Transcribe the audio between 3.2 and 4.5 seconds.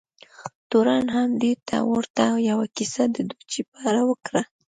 ډوچي په اړه وکړه.